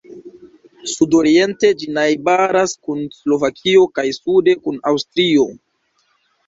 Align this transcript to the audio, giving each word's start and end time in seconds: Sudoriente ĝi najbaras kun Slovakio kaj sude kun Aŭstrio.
Sudoriente 0.93 1.69
ĝi 1.81 1.89
najbaras 1.99 2.73
kun 2.89 3.05
Slovakio 3.19 3.85
kaj 4.01 4.09
sude 4.21 4.59
kun 4.67 4.85
Aŭstrio. 4.95 5.49